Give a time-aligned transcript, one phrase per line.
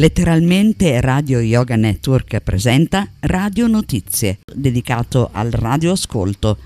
[0.00, 6.56] Letteralmente Radio Yoga Network presenta Radio Notizie, dedicato al radioascolto,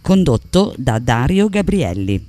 [0.00, 2.26] condotto da Dario Gabrielli.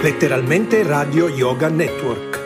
[0.00, 2.38] Letteralmente Radio Yoga Network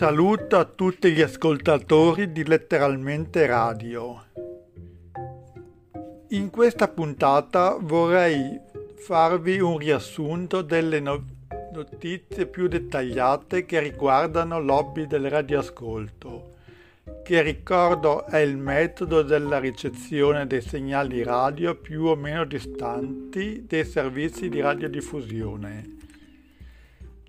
[0.00, 4.24] Saluto a tutti gli ascoltatori di Letteralmente Radio.
[6.28, 8.58] In questa puntata vorrei
[8.96, 11.26] farvi un riassunto delle no-
[11.74, 16.48] notizie più dettagliate che riguardano l'hobby del radioascolto,
[17.22, 23.84] che ricordo è il metodo della ricezione dei segnali radio più o meno distanti dei
[23.84, 25.98] servizi di radiodiffusione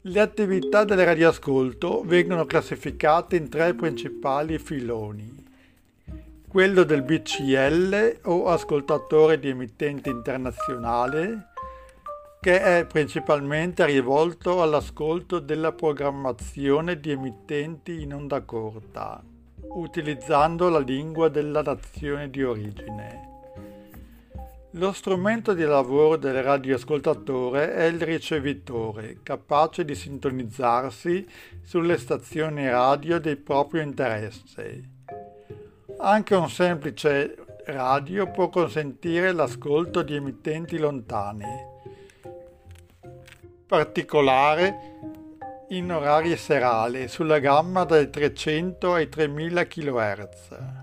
[0.06, 5.46] le attività del radioascolto vengono classificate in tre principali filoni.
[6.48, 11.50] Quello del BCL o ascoltatore di emittente internazionale,
[12.40, 19.22] che è principalmente rivolto all'ascolto della programmazione di emittenti in onda corta,
[19.75, 23.31] utilizzando la lingua della nazione di origine.
[24.76, 31.28] Lo strumento di lavoro del radioascoltatore è il ricevitore, capace di sintonizzarsi
[31.62, 34.81] sulle stazioni radio di proprio interesse.
[35.98, 41.46] Anche un semplice radio può consentire l'ascolto di emittenti lontani,
[43.68, 44.76] particolare
[45.72, 50.81] in orari serali, sulla gamma dai 300 ai 3000 kHz.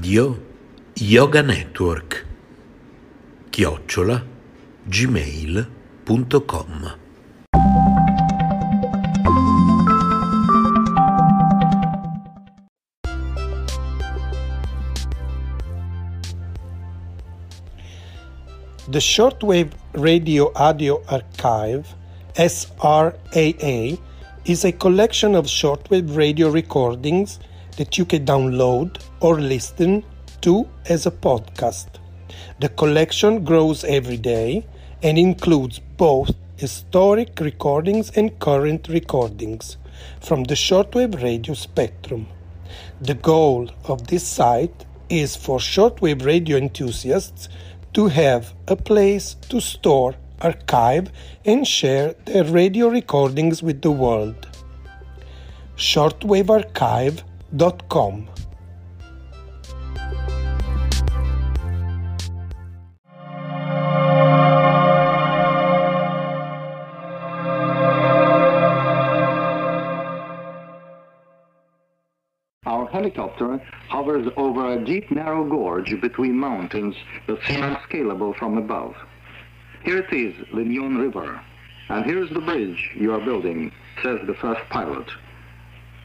[0.00, 0.34] radio
[0.96, 2.26] yoga network
[3.50, 4.22] chiocciola
[4.88, 6.68] gmail.com
[18.88, 21.94] The Shortwave Radio Audio Archive,
[22.36, 24.00] SRAA,
[24.46, 27.38] is a collection of shortwave radio recordings
[27.76, 30.04] that you can download or listen
[30.40, 31.88] to as a podcast.
[32.60, 34.64] The collection grows every day
[35.02, 39.76] and includes both historic recordings and current recordings
[40.20, 42.28] from the shortwave radio spectrum.
[43.00, 47.48] The goal of this site is for shortwave radio enthusiasts
[47.94, 51.10] to have a place to store, archive,
[51.44, 54.46] and share their radio recordings with the world.
[55.76, 58.28] shortwavearchive.com
[73.14, 76.94] helicopter hovers over a deep, narrow gorge between mountains
[77.26, 78.94] that seem unscalable from above.
[79.84, 81.40] Here it is, the Nyon River.
[81.88, 83.72] And here's the bridge you are building,
[84.02, 85.10] says the first pilot.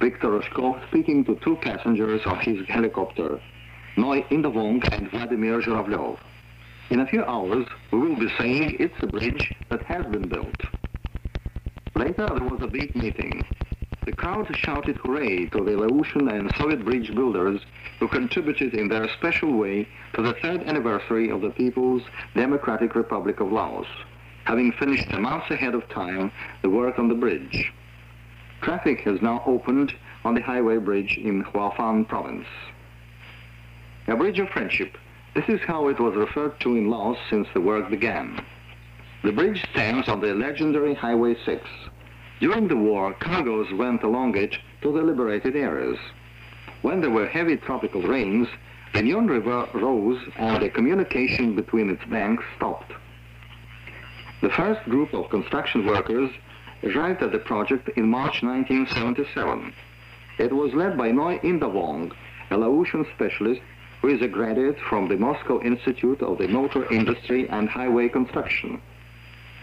[0.02, 3.40] Viktor Roshkov speaking to two passengers of his helicopter,
[3.98, 6.18] Noy Indavong and Vladimir Zhuravlev.
[6.90, 10.62] In a few hours, we will be saying it's a bridge that has been built.
[11.96, 13.44] Later, there was a big meeting.
[14.06, 17.60] The crowd shouted hooray to the Laotian and Soviet bridge builders
[18.00, 22.04] who contributed in their special way to the third anniversary of the People's
[22.36, 23.88] Democratic Republic of Laos,
[24.44, 26.31] having finished a month ahead of time
[26.62, 27.74] the work on the bridge.
[28.62, 32.46] Traffic has now opened on the highway bridge in Hua Phan province.
[34.08, 35.00] A bridge of friendship.
[35.34, 38.40] This is how it was referred to in Laos since the work began.
[39.24, 41.68] The bridge stands on the legendary Highway 6,
[42.40, 45.98] during the war, cargoes went along it to the liberated areas.
[46.82, 48.48] When there were heavy tropical rains,
[48.94, 52.92] the Nyon River rose and the communication between its banks stopped.
[54.42, 56.30] The first group of construction workers
[56.84, 59.74] arrived at the project in March 1977.
[60.38, 62.12] It was led by Noy Indavong,
[62.52, 63.62] a Laotian specialist
[64.02, 68.82] who is a graduate from the Moscow Institute of the Motor Industry and Highway Construction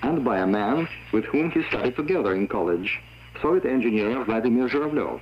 [0.02, 3.00] and by a man with whom he studied together in college,
[3.40, 5.20] Soviet engineer Vladimir Zhuravlev.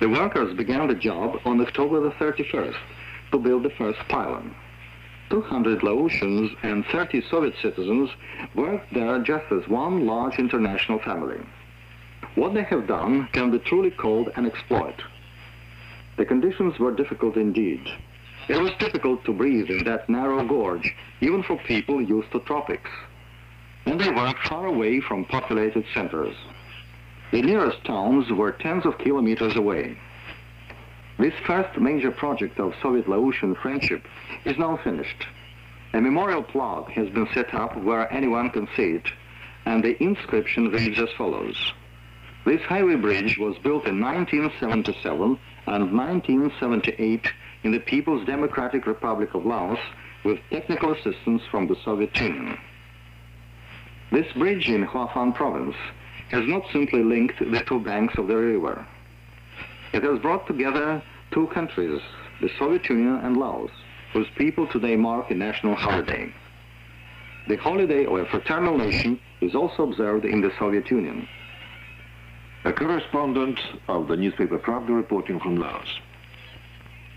[0.00, 2.76] The workers began the job on October the 31st
[3.32, 4.54] to build the first pylon.
[5.28, 8.10] 200 Laotians and 30 Soviet citizens
[8.54, 11.38] worked there just as one large international family.
[12.34, 15.02] What they have done can be truly called an exploit.
[16.16, 17.86] The conditions were difficult indeed.
[18.50, 22.90] It was difficult to breathe in that narrow gorge, even for people used to tropics.
[23.86, 26.34] And they worked far away from populated centers.
[27.30, 29.96] The nearest towns were tens of kilometers away.
[31.16, 34.04] This first major project of Soviet-Laotian friendship
[34.44, 35.28] is now finished.
[35.92, 39.06] A memorial plaque has been set up where anyone can see it,
[39.64, 41.72] and the inscription reads as follows.
[42.44, 47.28] This highway bridge was built in 1977 and 1978
[47.62, 49.78] in the People's Democratic Republic of Laos
[50.24, 52.58] with technical assistance from the Soviet Union.
[54.12, 55.76] This bridge in Hua Phan province
[56.30, 58.86] has not simply linked the two banks of the river.
[59.92, 62.00] It has brought together two countries,
[62.40, 63.70] the Soviet Union and Laos,
[64.12, 66.32] whose people today mark a national holiday.
[67.48, 71.28] The holiday of a fraternal nation is also observed in the Soviet Union.
[72.64, 73.58] A correspondent
[73.88, 75.98] of the newspaper Pravda reporting from Laos.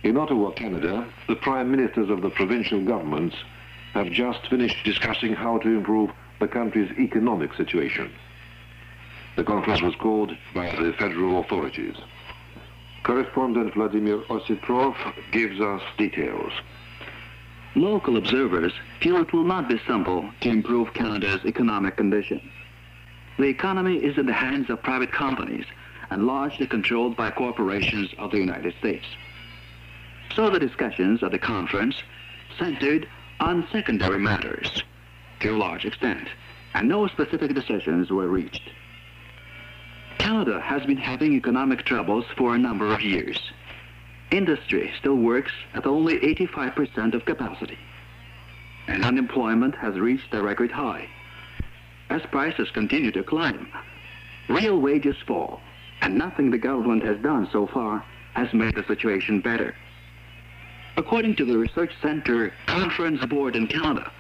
[0.04, 3.38] In Ottawa, Canada, the prime ministers of the provincial governments
[3.94, 8.12] have just finished discussing how to improve the country's economic situation.
[9.38, 11.96] The conference was called by the federal authorities.
[13.04, 14.96] Correspondent Vladimir Ositrov
[15.32, 16.52] gives us details.
[17.76, 22.42] Local observers feel it will not be simple to improve Canada's economic condition.
[23.38, 25.66] The economy is in the hands of private companies
[26.10, 29.06] and largely controlled by corporations of the United States.
[30.36, 31.96] So the discussions at the conference
[32.58, 33.08] centered
[33.40, 34.84] on secondary matters
[35.42, 36.28] to a large extent,
[36.74, 38.72] and no specific decisions were reached.
[40.18, 43.38] Canada has been having economic troubles for a number of years.
[44.32, 47.78] Industry still works at only 85% of capacity,
[48.88, 51.08] and unemployment has reached a record high.
[52.10, 53.72] As prices continue to climb,
[54.50, 55.62] real wages fall,
[56.02, 59.76] and nothing the government has done so far has made the situation better.
[60.96, 64.12] According to the Research Center Conference Board in Canada,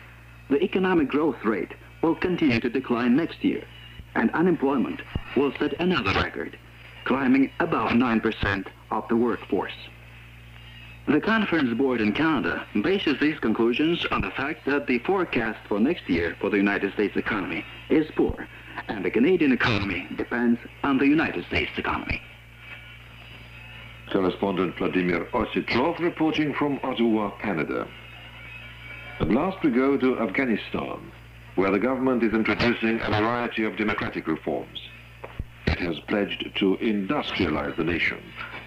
[0.49, 3.63] the economic growth rate will continue to decline next year,
[4.15, 5.01] and unemployment
[5.35, 6.57] will set another record,
[7.05, 9.73] climbing above 9% of the workforce.
[11.05, 15.79] The conference board in Canada bases these conclusions on the fact that the forecast for
[15.79, 18.47] next year for the United States economy is poor,
[18.87, 22.21] and the Canadian economy depends on the United States economy.
[24.13, 27.87] Correspondent Vladimir Ositrov reporting from Ottawa, Canada.
[29.19, 31.11] At last we go to Afghanistan,
[31.55, 34.79] where the government is introducing a variety of democratic reforms.
[35.65, 38.19] It has pledged to industrialize the nation,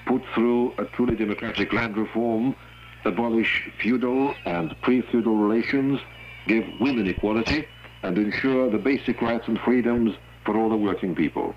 [0.06, 2.56] put through a truly democratic land reform,
[3.04, 6.00] abolish feudal and pre-feudal relations,
[6.48, 7.68] give women equality,
[8.02, 10.12] and ensure the basic rights and freedoms
[10.44, 11.54] for all the working people.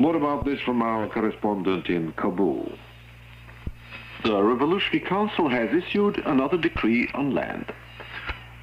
[0.00, 2.72] More about this from our correspondent in Kabul.
[4.24, 7.70] The Revolutionary Council has issued another decree on land.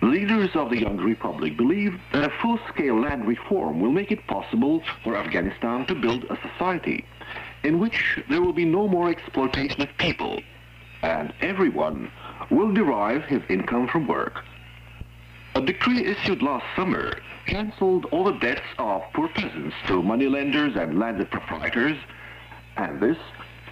[0.02, 4.82] Leaders of the young republic believe that a full-scale land reform will make it possible
[5.04, 7.06] for Afghanistan to build a society
[7.64, 10.42] in which there will be no more exploitation of people,
[11.04, 12.12] and everyone
[12.50, 14.44] will derive his income from work.
[15.58, 21.00] A decree issued last summer cancelled all the debts of poor peasants to moneylenders and
[21.00, 21.98] landed proprietors,
[22.76, 23.18] and this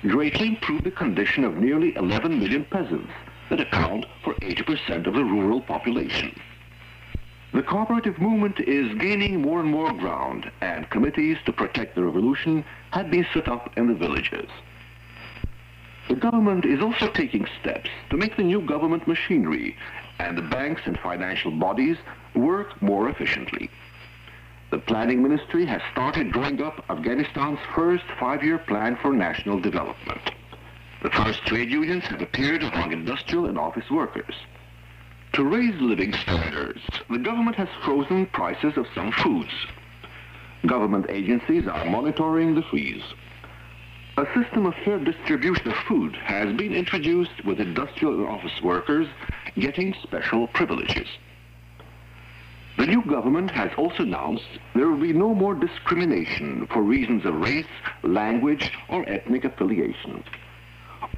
[0.02, 3.12] greatly improved the condition of nearly 11 million peasants
[3.52, 6.36] that account for 80% of the rural population.
[7.54, 12.66] The cooperative movement is gaining more and more ground, and committees to protect the revolution
[12.94, 14.50] have been set up in the villages.
[16.08, 19.78] The government is also taking steps to make the new government machinery
[20.20, 21.98] and the banks and financial bodies
[22.34, 23.70] work more efficiently.
[24.72, 30.22] The Planning Ministry has started drawing up Afghanistan's first five-year plan for national development.
[31.04, 34.34] The first trade unions have appeared among industrial and office workers.
[35.34, 39.52] To raise living standards, the government has frozen prices of some foods.
[40.66, 43.04] Government agencies are monitoring the freeze.
[44.18, 49.08] A system of fair distribution of food has been introduced with industrial and office workers
[49.58, 51.08] getting special privileges.
[52.78, 54.44] The new government has also announced
[54.74, 57.66] there will be no more discrimination for reasons of race,
[58.04, 60.24] language, or ethnic affiliation.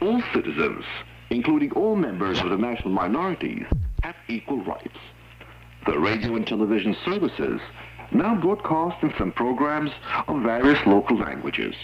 [0.02, 0.86] All citizens,
[1.32, 3.66] including all members of the national minorities,
[4.04, 4.98] have equal rights.
[5.88, 7.60] The radio and television services
[8.12, 9.92] now broadcast in some programs
[10.28, 11.76] of various local languages.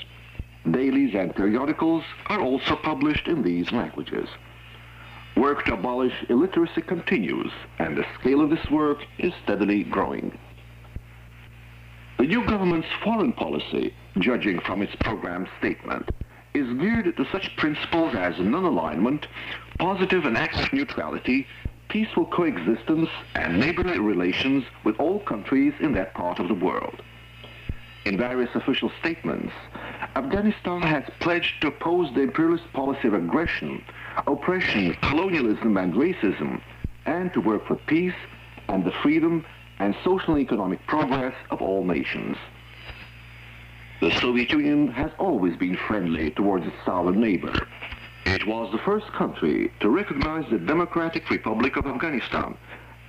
[0.70, 4.30] Dailies and periodicals are also published in these languages.
[5.36, 10.38] Work to abolish illiteracy continues, and the scale of this work is steadily growing.
[12.20, 16.10] The new government's foreign policy, judging from its program statement,
[16.54, 19.28] is geared to such principles as non-alignment,
[19.80, 21.48] positive and active neutrality,
[21.90, 27.02] peaceful coexistence, and neighborly relations with all countries in that part of the world.
[28.06, 29.54] In various official statements,
[30.16, 33.84] Afghanistan has pledged to oppose the imperialist policy of aggression,
[34.28, 36.62] oppression, colonialism, and racism,
[37.06, 38.14] and to work for peace
[38.68, 39.44] and the freedom
[39.80, 42.38] and social and economic progress of all nations.
[44.02, 47.68] The Soviet Union has always been friendly towards its southern neighbor.
[48.26, 52.56] It was the first country to recognize the Democratic Republic of Afghanistan,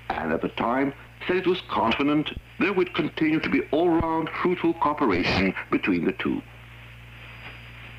[0.09, 0.95] and at the time
[1.27, 6.41] said it was confident there would continue to be all-round fruitful cooperation between the two.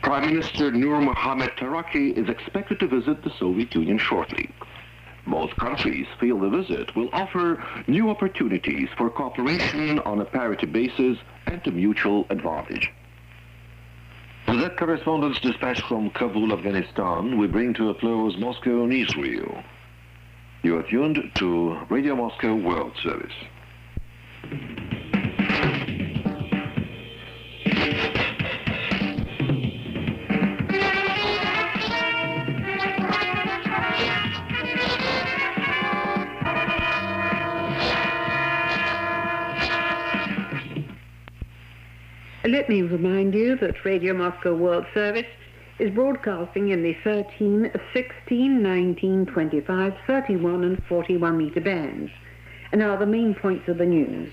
[0.06, 4.52] Prime Minister Nur Mohammad Taraki is expected to visit the Soviet Union shortly.
[5.26, 11.18] Both countries feel the visit will offer new opportunities for cooperation on a parity basis
[11.48, 12.92] and to mutual advantage.
[14.48, 19.64] With that correspondence dispatch from Kabul, Afghanistan, we bring to a close Moscow and Israel.
[20.62, 23.34] You are tuned to Radio Moscow World Service.
[42.46, 45.26] Uh, let me remind you that Radio Moscow World Service
[45.80, 52.12] is broadcasting in the 13, 16, 19, 25, 31 and 41 meter bands.
[52.72, 54.32] And are the main points of the news.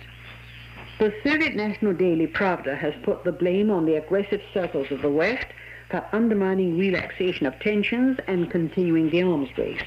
[0.98, 5.10] The Soviet National Daily Pravda has put the blame on the aggressive circles of the
[5.10, 5.46] West
[5.90, 9.80] for undermining relaxation of tensions and continuing the arms race.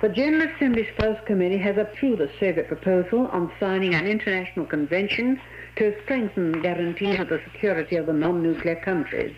[0.00, 5.38] The General Assembly's First Committee has approved the Soviet proposal on signing an international convention
[5.76, 9.34] to strengthen guarantees of the security of the non-nuclear countries.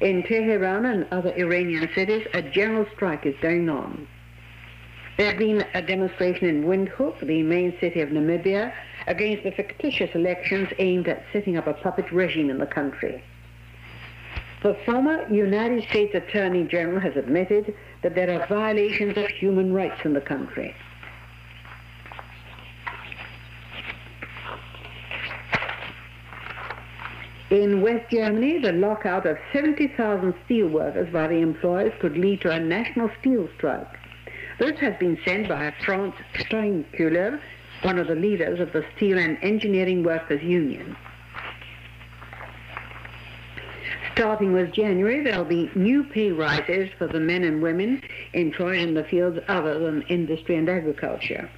[0.00, 4.06] In Tehran and other Iranian cities, a general strike is going on.
[5.16, 8.74] There has been a demonstration in Windhoek, the main city of Namibia,
[9.06, 13.22] against the fictitious elections aimed at setting up a puppet regime in the country.
[14.62, 20.04] The former United States Attorney General has admitted that there are violations of human rights
[20.04, 20.74] in the country.
[27.50, 32.50] In West Germany, the lockout of 70,000 steel workers by the employers could lead to
[32.50, 33.86] a national steel strike.
[34.58, 37.38] This has been said by Franz Steinkuehler,
[37.82, 40.96] one of the leaders of the Steel and Engineering Workers Union.
[44.12, 48.94] Starting with January, there'll be new pay rises for the men and women employed in
[48.94, 51.48] the fields other than industry and agriculture.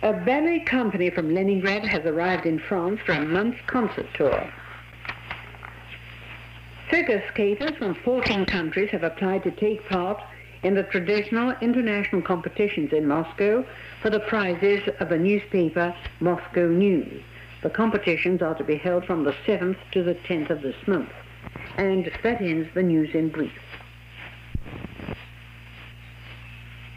[0.00, 4.48] A ballet company from Leningrad has arrived in France for a month's concert tour.
[6.88, 10.22] Figure skaters from 14 countries have applied to take part
[10.62, 13.66] in the traditional international competitions in Moscow
[14.00, 17.20] for the prizes of the newspaper Moscow News.
[17.62, 21.10] The competitions are to be held from the 7th to the 10th of this month.
[21.76, 23.52] And that ends the news in brief.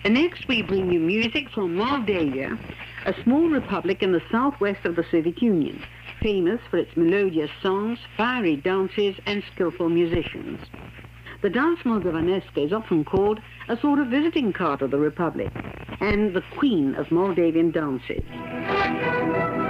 [0.05, 2.57] Next we bring you music from Moldavia,
[3.05, 5.81] a small republic in the southwest of the Soviet Union,
[6.21, 10.59] famous for its melodious songs, fiery dances, and skillful musicians.
[11.41, 15.49] The dance Moldavanesca is often called a sort of visiting card of the republic
[15.99, 19.60] and the queen of Moldavian dances.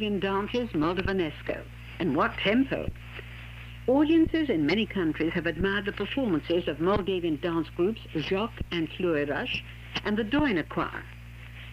[0.00, 1.62] Moldavian dances, Moldavanesco.
[1.98, 2.88] And what tempo!
[3.86, 9.62] Audiences in many countries have admired the performances of Moldavian dance groups Joc and Fluerash
[10.06, 11.04] and the Doina Choir.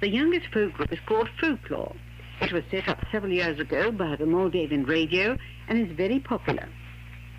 [0.02, 1.96] The youngest folk group is called Folklore.
[2.42, 5.38] It was set up several years ago by the Moldavian radio
[5.70, 6.68] and is very popular.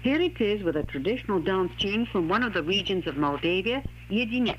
[0.03, 3.85] Here it is with a traditional dance tune from one of the regions of Moldavia,
[4.09, 4.57] Yedinets.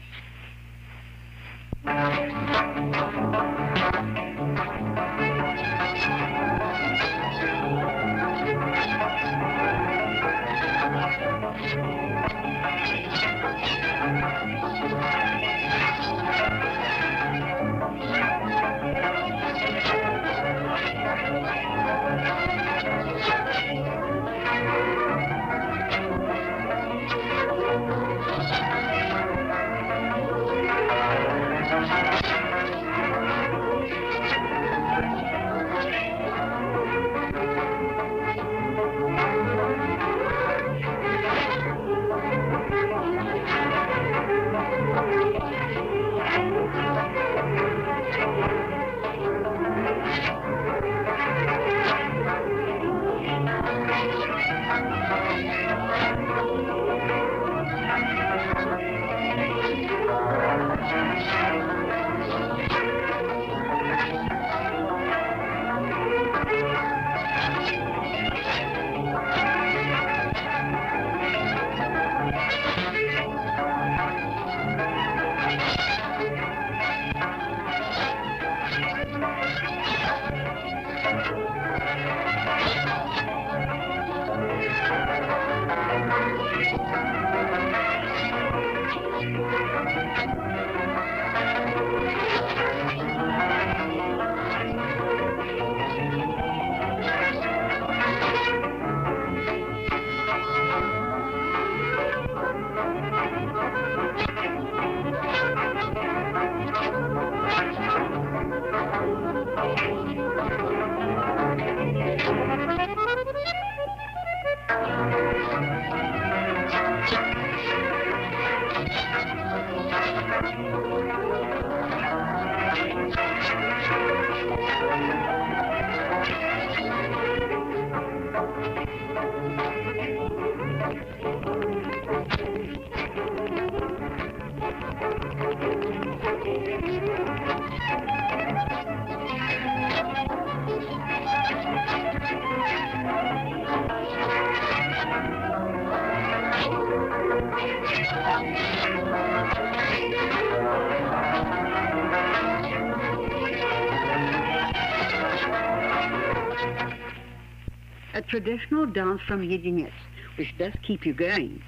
[158.39, 159.91] Traditional dance from Yidinets,
[160.37, 161.61] which does keep you going.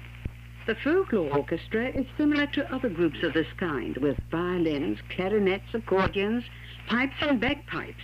[0.66, 6.44] The folklore orchestra is similar to other groups of this kind, with violins, clarinets, accordions,
[6.86, 8.02] pipes and bagpipes.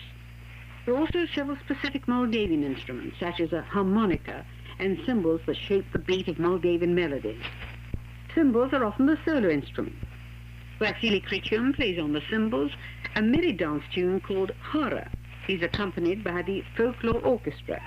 [0.85, 4.45] There are also several specific Moldavian instruments, such as a harmonica
[4.79, 7.43] and cymbals that shape the beat of Moldavian melodies.
[8.35, 9.97] Cymbals are often the solo instrument.
[10.79, 12.73] Vasily Krichum plays on the cymbals
[13.17, 15.11] a merry dance tune called Hora.
[15.47, 17.81] He's accompanied by the folklore orchestra.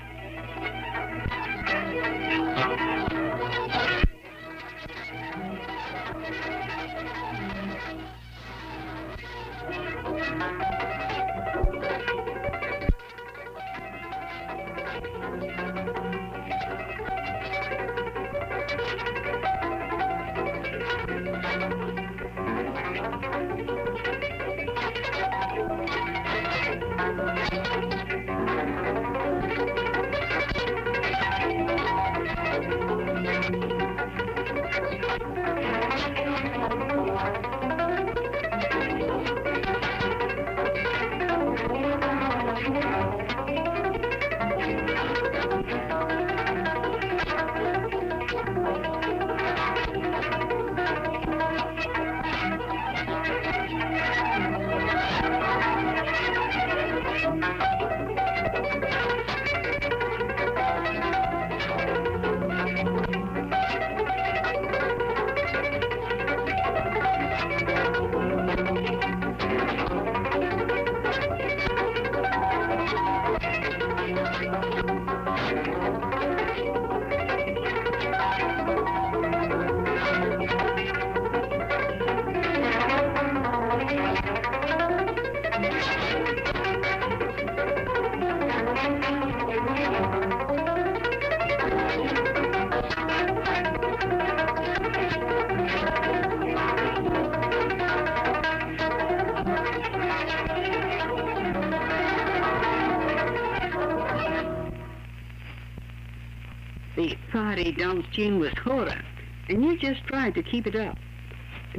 [107.52, 109.04] Dance tune was Hora,
[109.50, 110.98] and you just tried to keep it up.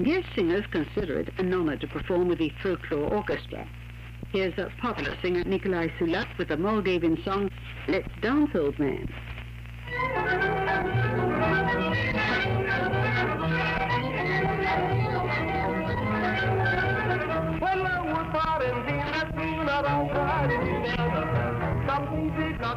[0.03, 3.67] Guest singers consider it an honor to perform with the folklore orchestra.
[4.33, 7.51] Here's a popular singer, Nikolai Sulac, with the Moldavian song,
[7.89, 9.09] Let's Dance, Old Man.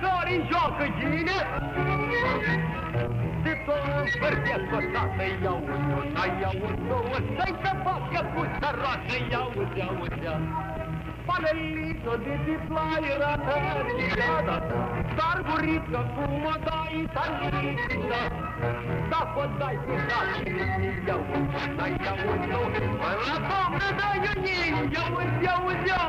[0.00, 1.38] Care joacă gine
[3.42, 3.52] De
[6.88, 10.73] două Să-i să facă cu săroată Iau, iau, iau
[11.24, 14.60] Pannellino di deployer attendida,
[15.16, 18.28] Barburita fuma da Italina,
[19.08, 21.16] da quandai si sa ci ninja,
[21.76, 26.02] da ia uio, per la bomba da ia ninja, uio uio.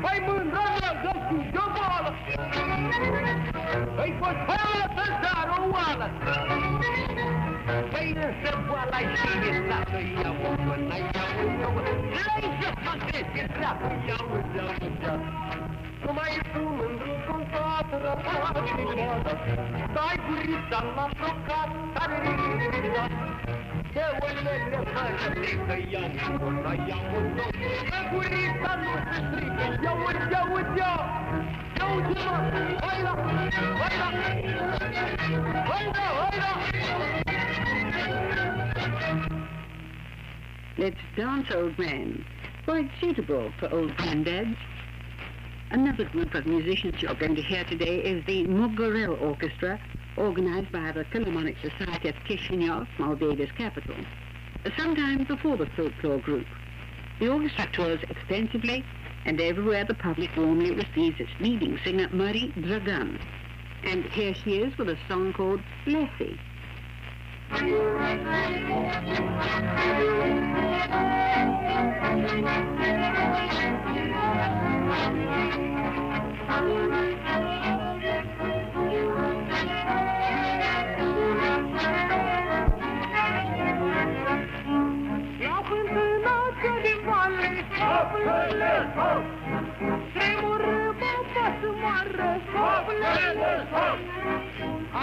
[0.00, 0.66] Vai mândra,
[1.02, 3.43] dă-ți de bola!
[3.74, 6.06] Păi fost fără să zară oală
[7.92, 11.80] Păi însă boala și e dacă iau o până iau o nouă
[12.16, 14.70] Lei să făcesc e dracu iau iau
[15.02, 15.18] iau
[16.04, 19.32] Numai tu mândru cum toată răpăținată
[19.90, 23.10] Stai gurița la procat tare ridicat
[23.94, 26.08] de unele fără frică iau
[26.46, 27.52] una, iau o două
[27.90, 31.63] Că gurița nu se strică, iau, iau, iau Iau, mă, hai
[40.76, 42.24] Let's Dance, Old Man.
[42.64, 44.56] Quite suitable for old granddads.
[45.70, 49.80] Another group of musicians you're going to hear today is the Mugurel Orchestra,
[50.16, 53.96] organized by the Philharmonic Society of Chisinau, Moldavia's capital,
[54.76, 56.46] sometime before the folklore group.
[57.18, 58.84] The orchestra tours extensively,
[59.24, 63.18] and everywhere the public warmly receives its leading singer, Maria Dragan.
[63.84, 66.38] And here she is with a song called Lessie.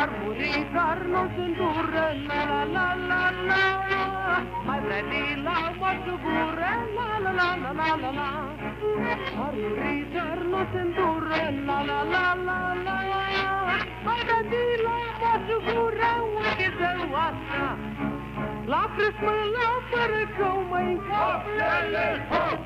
[0.01, 3.63] Ar muri dar nu sunt dură, la la la la la
[4.65, 8.29] Mai vrea de la moacă gură, la la la la la la la
[9.45, 12.97] Ar muri dar nu sunt dură, la la la la la
[14.05, 17.63] Mai vrea de la moacă gură, uite zău asta
[18.65, 22.59] La crâsmă la fără cău, măi, hoplele, hop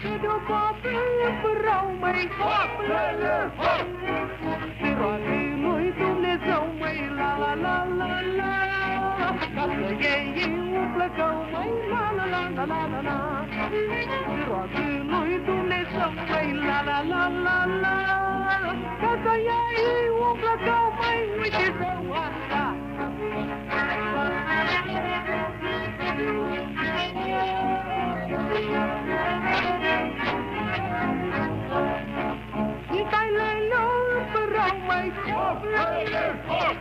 [0.00, 0.88] Și de-o papă
[1.28, 3.88] împărau, măi, hoplele, hop
[4.78, 8.52] Și roagă lui Dumnezeu, măi, la la la la la
[9.54, 13.18] Ca să iei un plăcău, măi, la la la la la la la
[14.32, 17.96] Și roagă lui Dumnezeu, măi, la la la la la
[19.00, 21.98] Ca să iei un plăcău, măi, uite zău
[24.98, 25.38] asta
[33.08, 33.97] Stai lele, rău
[34.98, 36.76] mai hop, lele, hop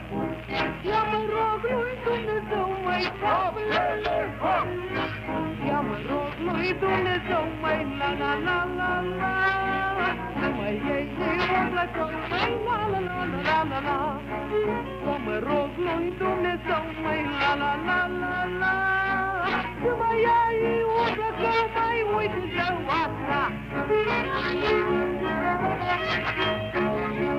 [0.90, 4.68] Ia mă rog lui Dumnezeu, mai hop, lele, hop
[5.68, 9.34] Ia mă rog lui Dumnezeu, mai la la la la la
[10.40, 14.00] Să mă iei de o plăcău, mai la la la la la la
[15.04, 18.76] Să mă rog lui Dumnezeu, mai la la la la la
[19.82, 22.66] Să mă iei o plăcău, mai uite de
[23.04, 23.42] asta
[26.78, 27.07] Babo,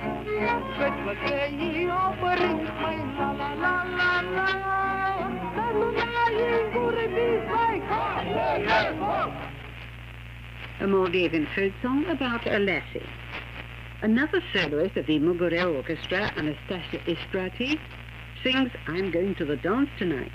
[10.80, 13.02] a Moldavian folk song about a lassie.
[14.00, 17.78] Another soloist of the Mugurel Orchestra, Anastasia Istrati,
[18.42, 20.32] sings I'm Going to the Dance Tonight.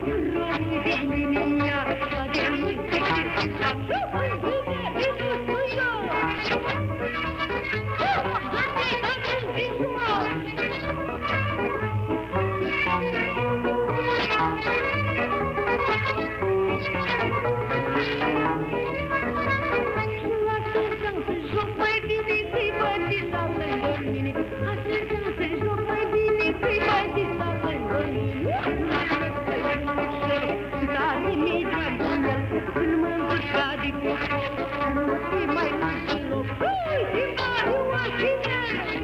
[0.00, 0.24] Thank you.
[34.16, 36.44] Hey, my, my hero.
[36.44, 39.03] Hey, Hima, you are Hima.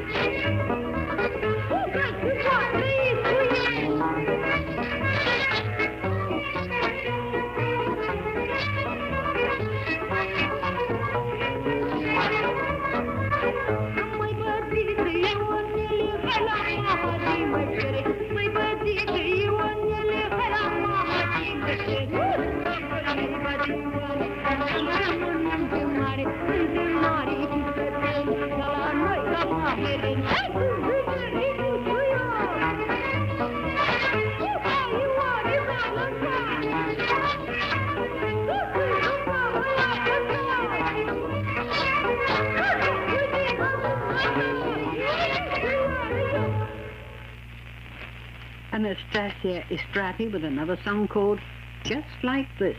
[49.42, 51.38] Alessia Estrati with another song called
[51.84, 52.76] Just Like This.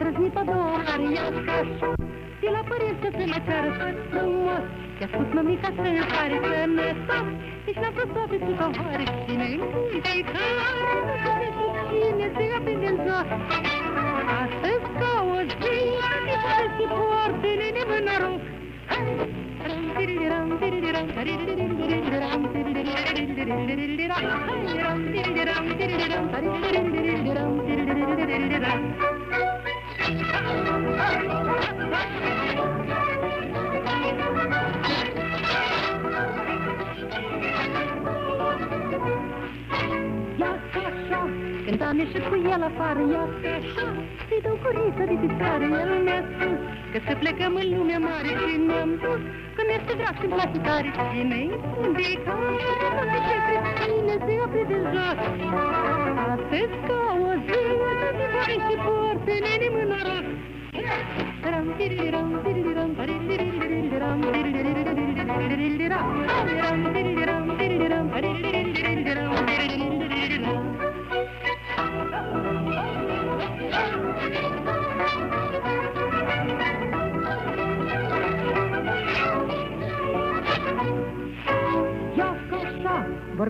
[0.00, 1.94] Разнита долар, я скажу,
[2.40, 4.60] ти лапаришка се накара с ты
[5.00, 7.28] Тя вкусно ми кафе пари, не сос,
[7.66, 9.44] ти ще на просопи си говориш, ти не
[9.94, 10.24] и тъй
[42.80, 43.24] cu el afară, ia
[43.58, 43.86] așa
[44.28, 46.58] Să-i dau curiță de picioare, el mi-a spus
[46.92, 49.22] Că să plecăm în lumea mare și ne-am dus.
[49.54, 51.50] Că mi-este drag și-mi place tare Cine-i
[51.86, 52.38] indicat
[53.28, 55.18] Ce creștine se opri de jos?
[56.32, 56.99] Astăzi ca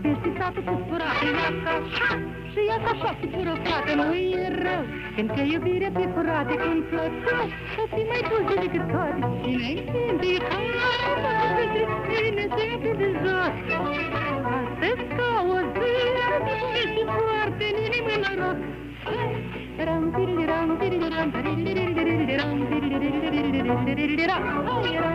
[0.03, 1.23] بالصفات في الصراع
[2.69, 4.69] يا خشاش بروفات وير
[5.19, 7.27] انت يا بيرة في فراتك ونفلت
[7.77, 11.23] خشي ما يتوجه لك الكاري سمعين بيخاف
[11.59, 13.53] وتجري نسيت بالزار
[14.83, 16.17] تبكى وزير
[16.75, 18.59] مش فوارتني من الروح
[19.89, 23.07] رام تيري رام تيري رام تيري رام تيري
[23.57, 25.10] رام تيري رام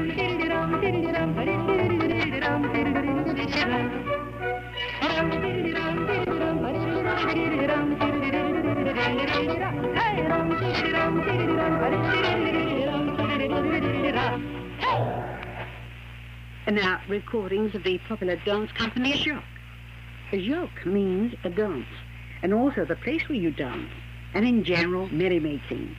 [16.67, 19.43] And now, recordings of the popular dance company a joke.
[20.31, 21.85] A joke means a dance,
[22.41, 23.91] and also the place where you dance,
[24.33, 25.95] and in general, merrymaking.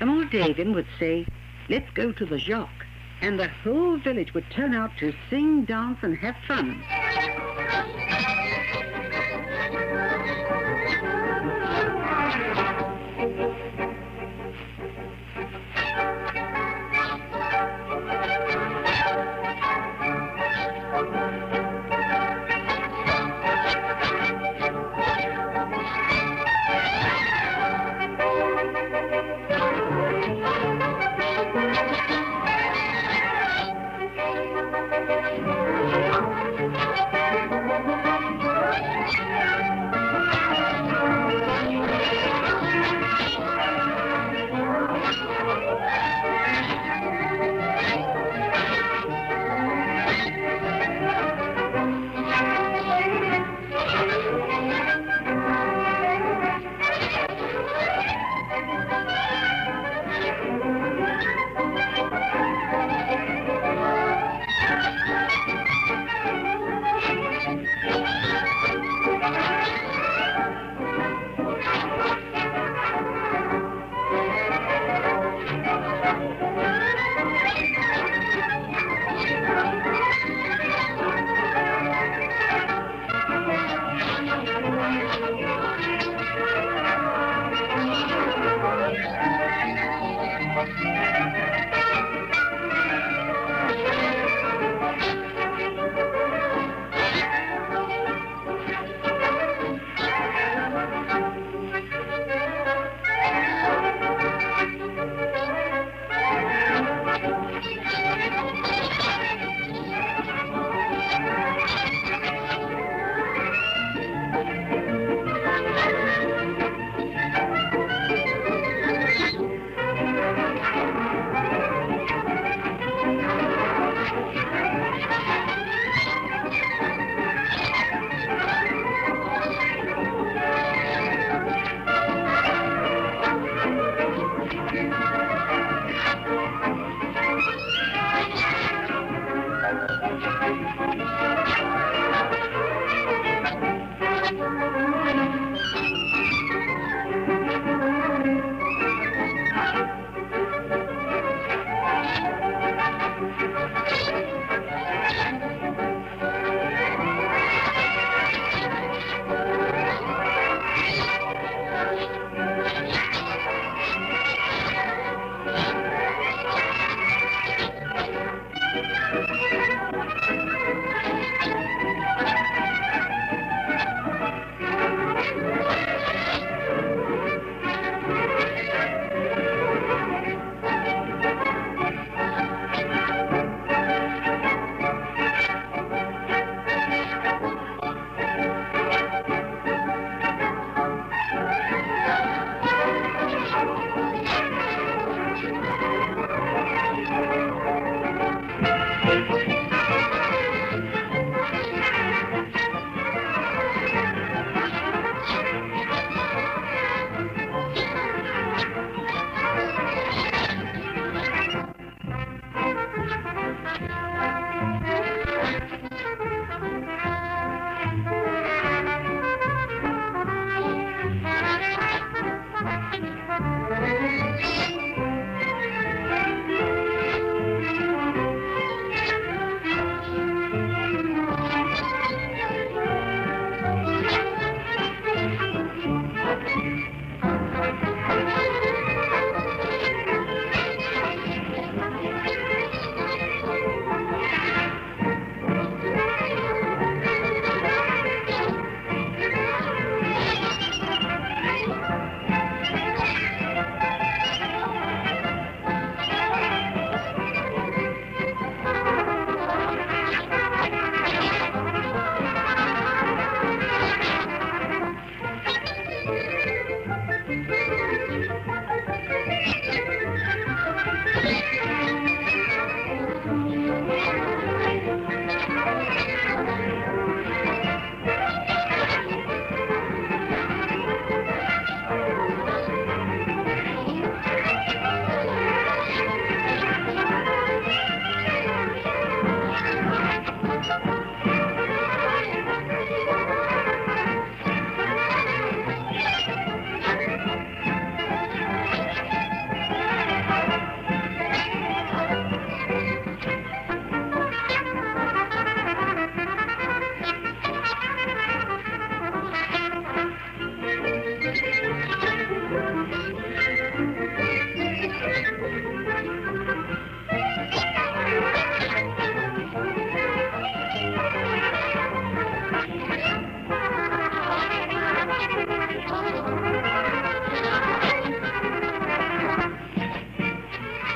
[0.00, 1.26] And old Dagan would say,
[1.68, 2.70] let's go to the jock,
[3.20, 6.82] and the whole village would turn out to sing, dance, and have fun.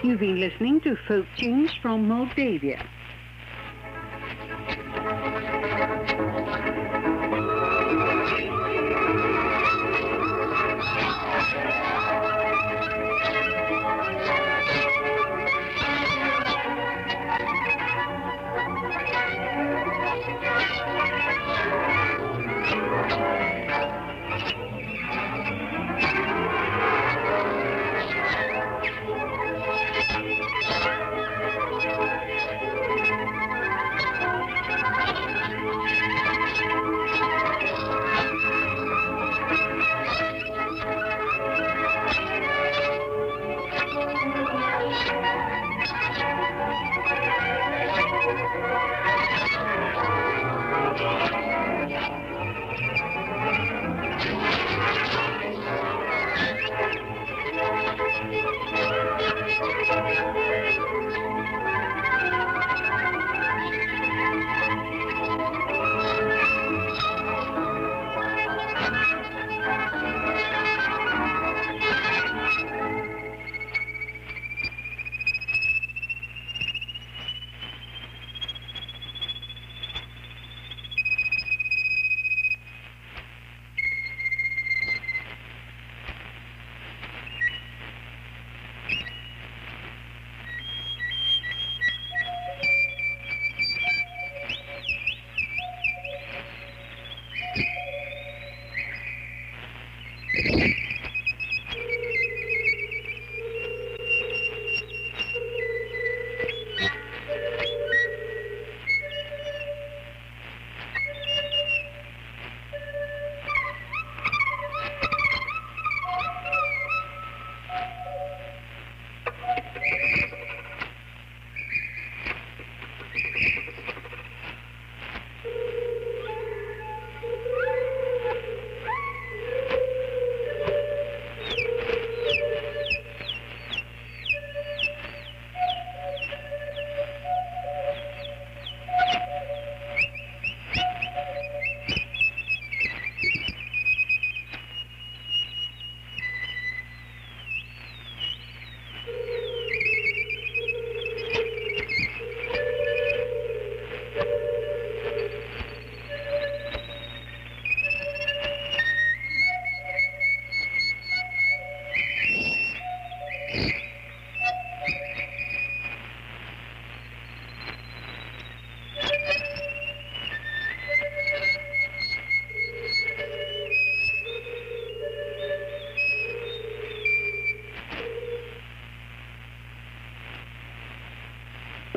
[0.02, 2.76] Been listening to folk tunes from Moldavia.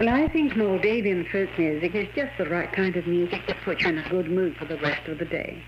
[0.05, 3.81] Well, I think Moldavian folk music is just the right kind of music to put
[3.81, 5.63] you in a good mood for the rest of the day.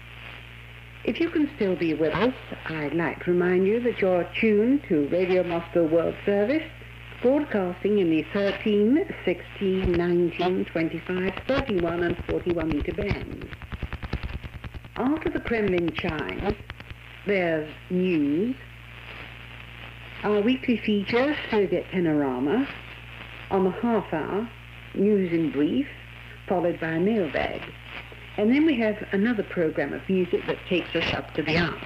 [1.03, 2.35] If you can still be with us,
[2.67, 6.61] I'd like to remind you that you're tuned to Radio Moscow World Service,
[7.23, 13.47] broadcasting in the 13, 16, 19, 25, 31 and 41 meter bands.
[14.97, 16.53] After the Kremlin chimes,
[17.25, 18.55] there's news,
[20.21, 22.67] our weekly feature, Soviet Panorama,
[23.49, 24.49] on the half hour,
[24.93, 25.87] news in brief,
[26.47, 27.61] followed by a mailbag.
[28.37, 31.79] And then we have another program of music that takes us up to the hour.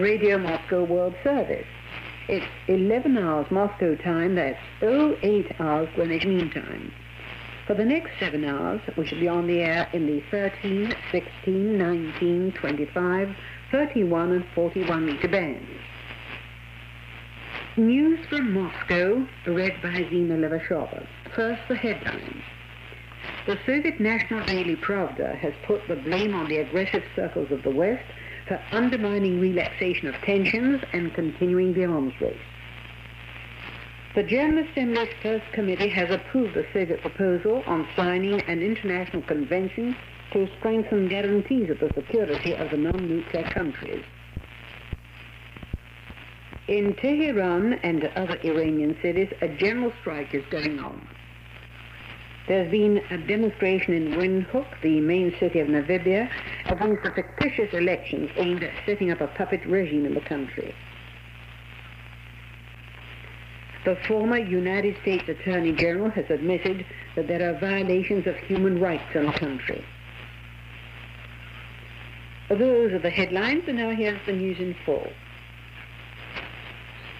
[0.00, 1.66] Radio Moscow World Service.
[2.28, 6.92] It's 11 hours Moscow time, that's 08 hours Greenwich Mean Time.
[7.66, 11.78] For the next seven hours, we shall be on the air in the 13, 16,
[11.78, 13.36] 19, 25,
[13.72, 15.68] 31 and 41 meter bands.
[17.76, 21.06] News from Moscow, read by Zina Levashova.
[21.34, 22.42] First, the headlines.
[23.46, 27.70] The Soviet National Daily Pravda has put the blame on the aggressive circles of the
[27.70, 28.04] West
[28.48, 32.36] for undermining relaxation of tensions and continuing the arms race.
[34.14, 39.94] The General Assembly's First Committee has approved the Soviet proposal on signing an international convention
[40.32, 44.04] to strengthen guarantees of the security of the non-nuclear countries.
[46.66, 51.06] In Tehran and other Iranian cities, a general strike is going on.
[52.48, 56.30] There's been a demonstration in Windhoek, the main city of Namibia,
[56.64, 60.74] against the fictitious elections aimed at setting up a puppet regime in the country.
[63.84, 66.86] The former United States Attorney General has admitted
[67.16, 69.84] that there are violations of human rights in the country.
[72.48, 75.12] Those are the headlines, and now here's the news in full.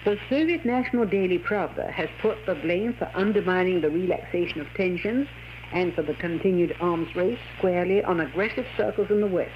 [0.05, 5.27] The Soviet National Daily Pravda has put the blame for undermining the relaxation of tensions
[5.73, 9.51] and for the continued arms race squarely on aggressive circles in the West.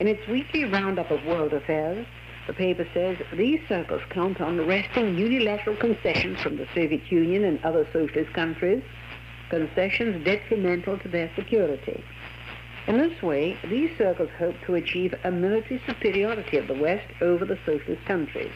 [0.00, 2.06] In its weekly roundup of world affairs,
[2.46, 7.62] the paper says these circles count on arresting unilateral concessions from the Soviet Union and
[7.62, 8.82] other socialist countries,
[9.50, 12.02] concessions detrimental to their security.
[12.86, 17.44] In this way, these circles hope to achieve a military superiority of the West over
[17.44, 18.52] the socialist countries.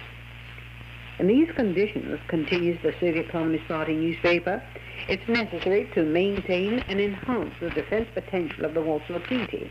[1.20, 4.62] In these conditions, continues the Soviet Communist Party newspaper,
[5.06, 9.70] it's necessary to maintain and enhance the defense potential of the Warsaw Treaty.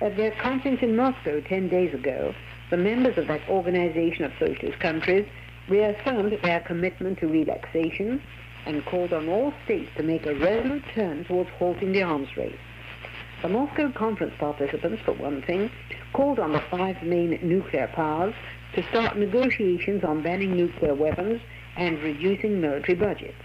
[0.00, 2.34] At their conference in Moscow 10 days ago,
[2.70, 5.28] the members of that organization of socialist countries
[5.68, 8.20] reaffirmed their commitment to relaxation
[8.66, 12.58] and called on all states to make a resolute turn towards halting the arms race.
[13.42, 15.70] The Moscow conference participants, for one thing,
[16.12, 18.34] called on the five main nuclear powers
[18.74, 21.40] to start negotiations on banning nuclear weapons
[21.76, 23.42] and reducing military budgets.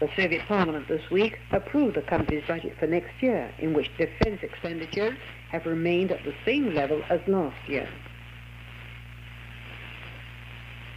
[0.00, 4.40] The Soviet Parliament this week approved the country's budget for next year, in which defense
[4.42, 5.16] expenditures
[5.50, 7.88] have remained at the same level as last year.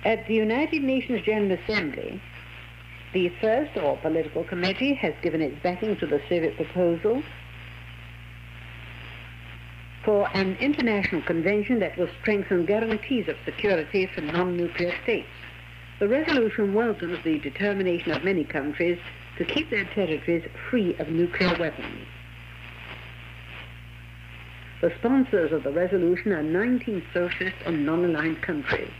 [0.03, 2.21] At the United Nations General Assembly,
[3.13, 7.23] the first or political committee has given its backing to the Soviet proposal
[10.07, 15.27] for an international convention that will strengthen guarantees of security for non-nuclear states.
[15.99, 18.97] The resolution welcomes the determination of many countries
[19.37, 22.07] to keep their territories free of nuclear weapons.
[24.79, 28.93] The sponsors of the resolution are 19 socialist and non-aligned countries.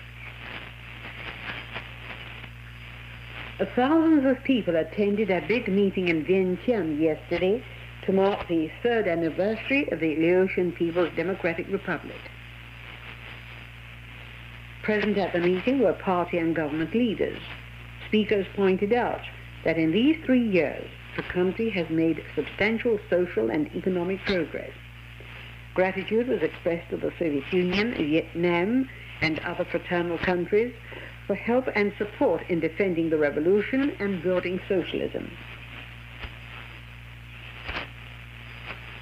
[3.78, 7.64] Thousands of people attended a big meeting in Vientiane yesterday
[8.08, 12.16] to mark the third anniversary of the Laotian People's Democratic Republic.
[14.82, 17.38] Present at the meeting were party and government leaders.
[18.08, 19.20] Speakers pointed out
[19.66, 24.72] that in these three years, the country has made substantial social and economic progress.
[25.74, 28.89] Gratitude was expressed to the Soviet Union, Vietnam,
[29.20, 30.74] and other fraternal countries
[31.26, 35.30] for help and support in defending the revolution and building socialism.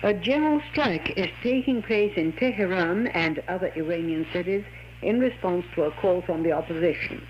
[0.05, 4.63] A general strike is taking place in Tehran and other Iranian cities
[5.01, 7.25] in response to a call from the opposition.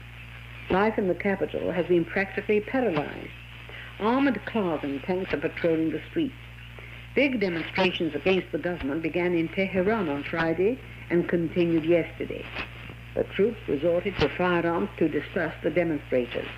[0.70, 3.30] Life in the capital has been practically paralyzed.
[4.02, 6.36] Armored cars and tanks are patrolling the streets.
[7.16, 10.78] Big demonstrations against the government began in Tehran on Friday
[11.10, 12.44] and continued yesterday.
[13.14, 16.50] The troops resorted to firearms to disperse the demonstrators.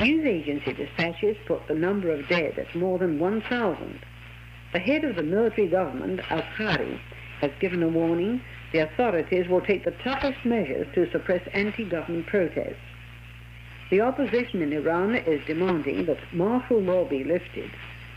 [0.00, 3.98] News agency dispatches put the number of dead at more than 1,000.
[4.72, 6.98] The head of the military government, Azhari,
[7.40, 8.40] has given a warning
[8.72, 12.80] the authorities will take the toughest measures to suppress anti-government protests.
[13.90, 17.70] The opposition in Iran is demanding that martial law be lifted,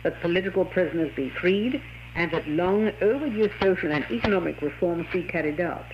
[0.04, 1.82] that political prisoners be freed,
[2.16, 5.86] and that long overdue social and economic reforms be carried out.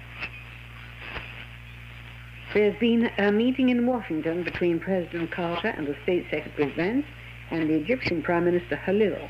[2.54, 7.06] There's been a meeting in Washington between President Carter and the State Secretary Vance
[7.50, 9.30] and the Egyptian Prime Minister Khalil.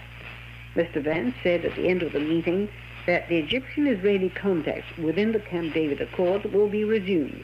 [0.76, 1.04] Mr.
[1.04, 2.70] Vance said at the end of the meeting
[3.06, 7.44] that the Egyptian-Israeli contacts within the Camp David Accord will be resumed.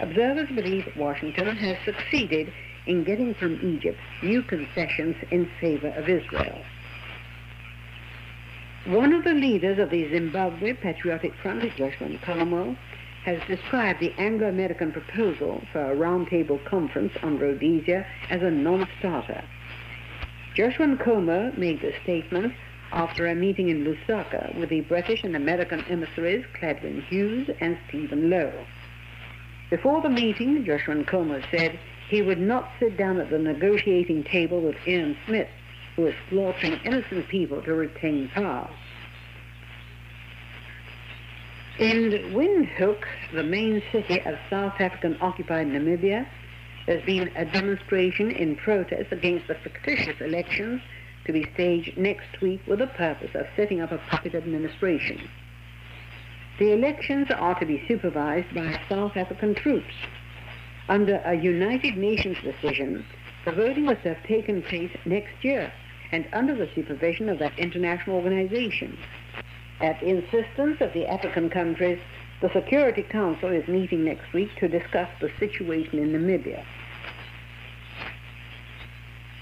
[0.00, 2.52] Observers believe Washington has succeeded
[2.86, 6.62] in getting from Egypt new concessions in favor of Israel.
[8.86, 12.76] One of the leaders of the Zimbabwe Patriotic Front, Joshua Nkomo,
[13.24, 19.44] has described the Anglo-American proposal for a roundtable conference on Rhodesia as a non-starter.
[20.58, 22.52] Joshua Nkomo made the statement
[22.90, 28.28] after a meeting in Lusaka with the British and American emissaries Cledwyn Hughes and Stephen
[28.28, 28.52] Low.
[29.70, 31.78] Before the meeting, Joshua Nkomo said
[32.10, 35.46] he would not sit down at the negotiating table with Ian Smith,
[35.94, 38.68] who is slaughtering innocent people to retain power.
[41.78, 46.26] In Windhoek, the main city of South African-occupied Namibia,
[46.88, 50.80] there's been a demonstration in protest against the fictitious elections
[51.26, 55.20] to be staged next week with the purpose of setting up a puppet administration.
[56.58, 59.92] The elections are to be supervised by South African troops.
[60.88, 63.04] Under a United Nations decision,
[63.44, 65.70] the voting was to have taken place next year
[66.10, 68.96] and under the supervision of that international organization.
[69.82, 72.00] At the insistence of the African countries,
[72.40, 76.64] the Security Council is meeting next week to discuss the situation in Namibia.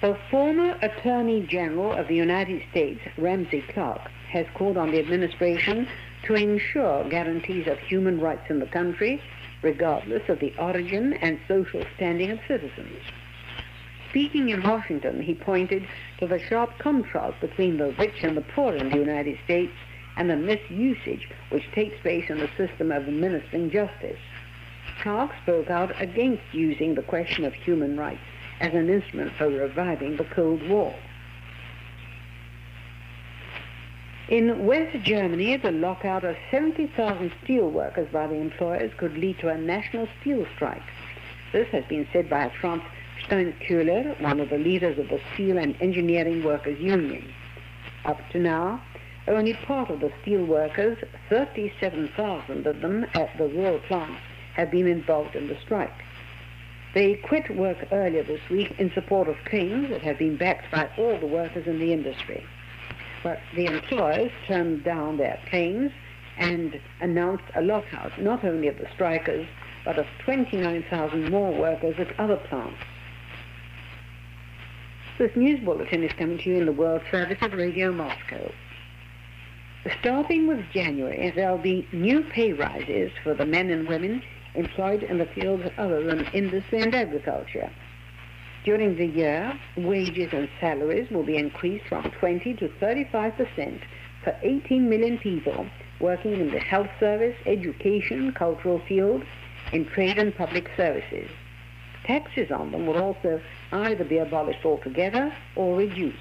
[0.03, 5.88] The former Attorney General of the United States, Ramsey Clark, has called on the administration
[6.24, 9.22] to ensure guarantees of human rights in the country,
[9.62, 12.99] regardless of the origin and social standing of citizens.
[14.11, 15.88] Speaking in Washington, he pointed
[16.18, 19.72] to the sharp contrast between the rich and the poor in the United States
[20.18, 24.20] and the misusage which takes place in the system of administering justice.
[25.01, 28.20] Clark spoke out against using the question of human rights
[28.61, 30.95] as an instrument for reviving the Cold War.
[34.29, 39.49] In West Germany, the lockout of 70,000 steel workers by the employers could lead to
[39.49, 40.83] a national steel strike.
[41.53, 42.83] This has been said by Franz
[43.25, 47.33] Steinkuehler, one of the leaders of the Steel and Engineering Workers Union.
[48.05, 48.83] Up to now,
[49.29, 50.99] only part of the steel workers,
[51.29, 54.19] 37,000 of them at the Ruhr Plant,
[54.55, 56.06] have been involved in the strike.
[56.97, 60.88] They quit work earlier this week in support of claims that have been backed by
[60.97, 62.42] all the workers in the industry.
[63.22, 65.92] But the employers turned down their claims
[66.38, 69.47] and announced a lockout, not only of the strikers,
[69.84, 72.80] but of 29,000 more workers at other plants.
[75.18, 78.51] This news bulletin is coming to you in the World Service of Radio Moscow.
[80.01, 84.22] Starting with January, there'll be new pay rises for the men and women
[84.57, 87.71] employed in the fields other than industry and agriculture.
[88.65, 93.81] During the year, wages and salaries will be increased from 20 to 35 percent
[94.25, 95.67] for 18 million people
[96.01, 99.25] working in the health service, education, cultural fields,
[99.73, 101.31] in trade and public services.
[102.05, 103.41] Taxes on them will also
[103.73, 106.19] either be abolished altogether or reduced.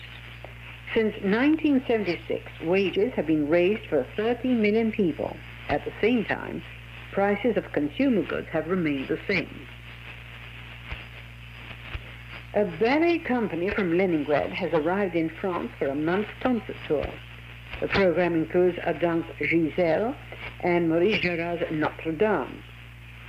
[0.94, 5.36] Since 1976, wages have been raised for 13 million people.
[5.68, 6.64] At the same time,
[7.16, 9.66] prices of consumer goods have remained the same.
[12.54, 17.08] A ballet company from Leningrad has arrived in France for a month's concert tour.
[17.80, 20.14] The program includes Adam's Giselle
[20.60, 22.62] and Maurice Jarre's Notre Dame.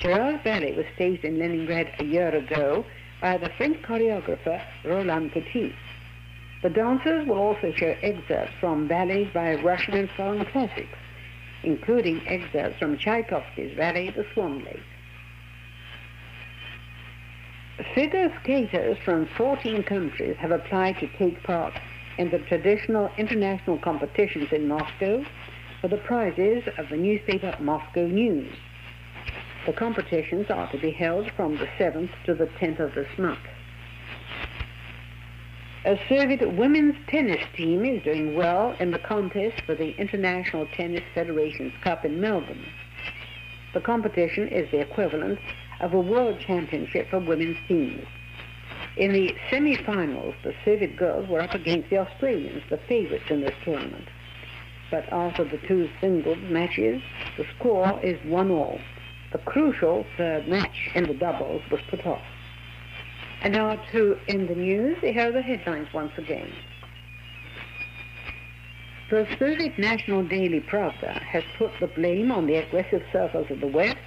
[0.00, 2.84] Jarre's ballet was staged in Leningrad a year ago
[3.20, 5.72] by the French choreographer Roland Petit.
[6.62, 10.98] The dancers will also show excerpts from ballets by Russian and foreign classics,
[11.66, 14.80] including excerpts from Tchaikovsky's ballet The Swan Lake.
[17.94, 21.74] Figure skaters from 14 countries have applied to take part
[22.16, 25.24] in the traditional international competitions in Moscow
[25.80, 28.50] for the prizes of the newspaper Moscow News.
[29.66, 33.40] The competitions are to be held from the 7th to the 10th of this month.
[35.86, 41.04] A Soviet women's tennis team is doing well in the contest for the International Tennis
[41.14, 42.66] Federation's Cup in Melbourne.
[43.72, 45.38] The competition is the equivalent
[45.78, 48.04] of a world championship for women's teams.
[48.96, 53.54] In the semi-finals, the Soviet girls were up against the Australians, the favorites in this
[53.62, 54.08] tournament.
[54.90, 57.00] But after the two singles matches,
[57.36, 58.80] the score is one all.
[59.30, 62.24] The crucial third match in the doubles was put off.
[63.42, 66.52] And now to end the news, here are the headlines once again.
[69.08, 73.68] The Soviet National Daily Pravda has put the blame on the aggressive circles of the
[73.68, 73.98] West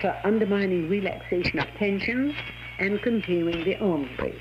[0.00, 2.34] for undermining relaxation of tensions
[2.78, 4.34] and continuing the arms race.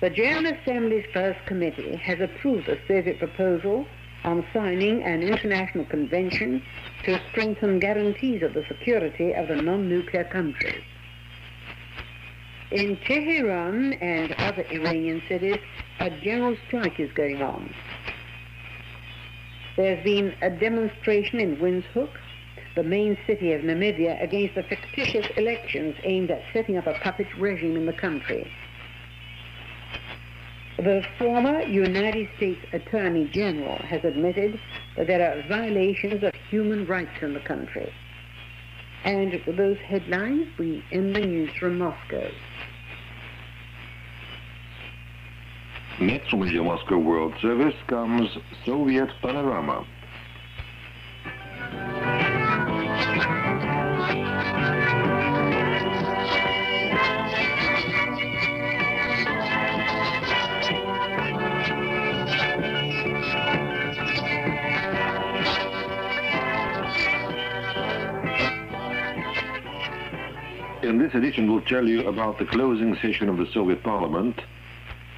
[0.00, 3.86] The General Assembly's First Committee has approved the Soviet proposal
[4.24, 6.62] on signing an international convention
[7.04, 10.82] to strengthen guarantees of the security of the non-nuclear countries.
[12.72, 15.58] In Tehran and other Iranian cities,
[16.00, 17.70] a general strike is going on.
[19.76, 22.08] There's been a demonstration in Windhoek,
[22.74, 27.26] the main city of Namibia, against the fictitious elections aimed at setting up a puppet
[27.36, 28.50] regime in the country.
[30.78, 34.58] The former United States Attorney General has admitted
[34.96, 37.92] that there are violations of human rights in the country.
[39.04, 42.30] And with those headlines, we end the news from Moscow.
[46.00, 48.28] Next from Radio Moscow World Service comes
[48.64, 49.86] Soviet Panorama.
[70.82, 74.40] In this edition, we'll tell you about the closing session of the Soviet Parliament.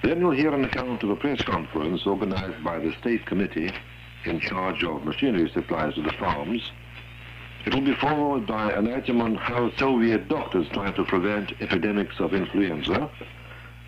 [0.04, 3.72] Then you'll hear an account of a press conference organized by the State Committee
[4.26, 6.60] in charge of machinery supplies to the farms.
[7.64, 12.20] It will be followed by an item on how Soviet doctors try to prevent epidemics
[12.20, 13.10] of influenza.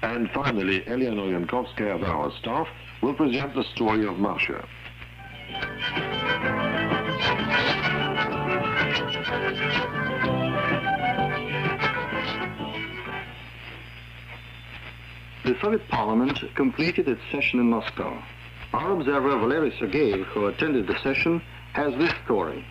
[0.01, 2.67] And finally, Eleanor Yankovskaya of our staff
[3.03, 4.67] will present the story of Marcia.
[15.47, 18.21] The Soviet Parliament completed its session in Moscow.
[18.73, 21.41] Our observer Valery Sergeyev, who attended the session,
[21.73, 22.65] has this story.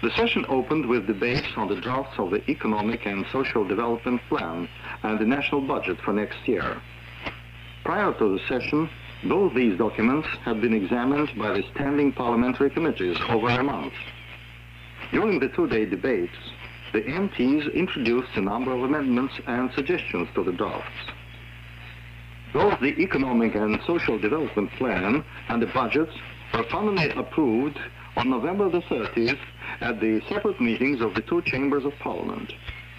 [0.00, 4.66] The session opened with debates on the drafts of the Economic and Social Development Plan
[5.02, 6.80] and the national budget for next year.
[7.84, 8.88] Prior to the session,
[9.24, 13.92] both these documents had been examined by the standing parliamentary committees over a month.
[15.10, 16.38] During the two-day debates,
[16.94, 21.12] the MPs introduced a number of amendments and suggestions to the drafts.
[22.52, 26.12] Both the Economic and Social Development Plan and the budgets
[26.54, 27.78] were finally approved
[28.16, 29.38] on November the 30th
[29.80, 32.52] at the separate meetings of the two chambers of Parliament,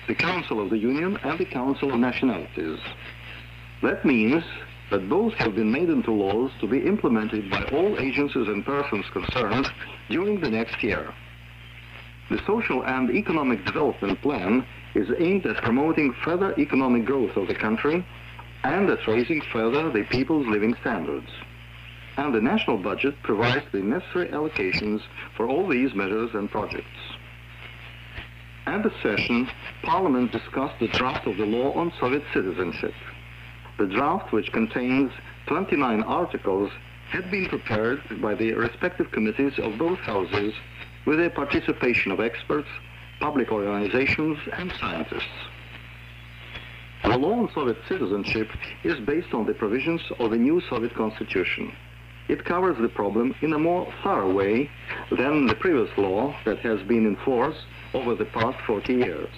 [0.07, 2.79] the Council of the Union and the Council of Nationalities.
[3.81, 4.43] That means
[4.91, 9.05] that both have been made into laws to be implemented by all agencies and persons
[9.11, 9.67] concerned
[10.09, 11.13] during the next year.
[12.29, 17.55] The Social and Economic Development Plan is aimed at promoting further economic growth of the
[17.55, 18.05] country
[18.67, 21.29] and at raising further the people's living standards.
[22.17, 25.01] And the national budget provides the necessary allocations
[25.37, 26.99] for all these measures and projects.
[28.65, 29.49] At the session,
[29.83, 32.93] Parliament discussed the draft of the law on Soviet citizenship.
[33.77, 35.13] The draft, which contains
[35.45, 36.69] 29 articles,
[37.09, 40.53] had been prepared by the respective committees of both houses
[41.05, 42.67] with the participation of experts,
[43.21, 45.46] public organizations, and scientists.
[47.07, 48.49] The law on Soviet citizenship
[48.83, 51.71] is based on the provisions of the new Soviet constitution.
[52.27, 54.69] It covers the problem in a more thorough way
[55.09, 57.55] than the previous law that has been in force
[57.93, 59.29] over the past 40 years.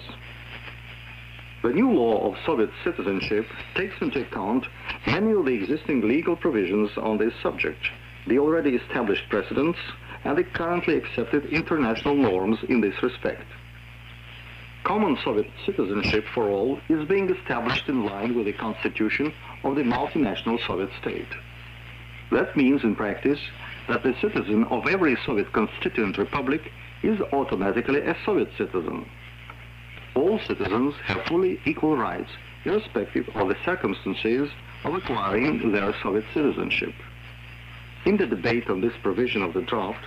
[1.62, 3.46] The new law of Soviet citizenship
[3.76, 4.66] takes into account
[5.06, 7.86] many of the existing legal provisions on this subject,
[8.26, 9.78] the already established precedents,
[10.24, 13.46] and the currently accepted international norms in this respect.
[14.84, 19.82] Common Soviet citizenship for all is being established in line with the constitution of the
[19.82, 21.28] multinational Soviet state.
[22.30, 23.40] That means in practice
[23.88, 26.72] that the citizen of every Soviet constituent republic
[27.02, 29.04] is automatically a Soviet citizen.
[30.14, 32.30] All citizens have fully equal rights,
[32.64, 34.50] irrespective of the circumstances
[34.84, 36.94] of acquiring their Soviet citizenship.
[38.06, 40.04] In the debate on this provision of the draft,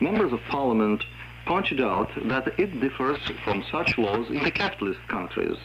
[0.00, 1.04] members of parliament
[1.46, 5.56] pointed out that it differs from such laws in the capitalist countries.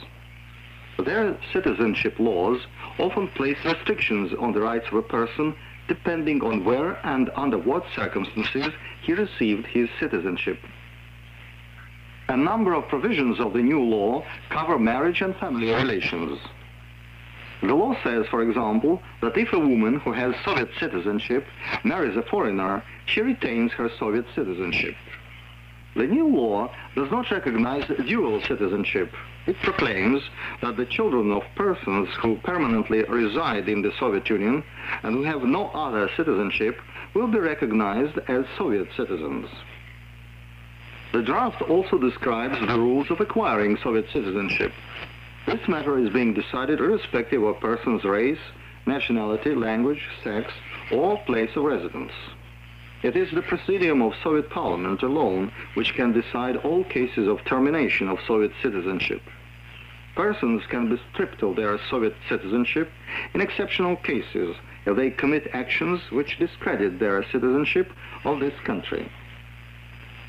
[1.03, 2.59] Their citizenship laws
[2.97, 5.55] often place restrictions on the rights of a person
[5.87, 10.59] depending on where and under what circumstances he received his citizenship.
[12.29, 16.39] A number of provisions of the new law cover marriage and family relations.
[17.61, 21.45] The law says, for example, that if a woman who has Soviet citizenship
[21.83, 24.95] marries a foreigner, she retains her Soviet citizenship.
[25.97, 29.11] The new law does not recognize dual citizenship.
[29.47, 30.21] It proclaims
[30.61, 34.63] that the children of persons who permanently reside in the Soviet Union
[35.01, 36.79] and who have no other citizenship
[37.15, 39.49] will be recognized as Soviet citizens.
[41.13, 44.73] The draft also describes the rules of acquiring Soviet citizenship.
[45.47, 48.37] This matter is being decided irrespective of a person's race,
[48.85, 50.51] nationality, language, sex,
[50.91, 52.11] or place of residence.
[53.03, 58.09] It is the Presidium of Soviet Parliament alone which can decide all cases of termination
[58.09, 59.21] of Soviet citizenship.
[60.15, 62.89] Persons can be stripped of their Soviet citizenship
[63.35, 64.55] in exceptional cases
[64.87, 67.91] if they commit actions which discredit their citizenship
[68.25, 69.07] of this country.